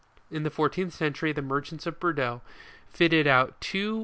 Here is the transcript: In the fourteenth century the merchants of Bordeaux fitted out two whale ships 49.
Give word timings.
In 0.31 0.41
the 0.41 0.49
fourteenth 0.49 0.95
century 0.95 1.31
the 1.31 1.43
merchants 1.43 1.85
of 1.85 1.99
Bordeaux 1.99 2.41
fitted 2.89 3.27
out 3.27 3.61
two 3.61 3.79
whale 3.79 3.87
ships 3.87 3.89
49. 3.91 3.99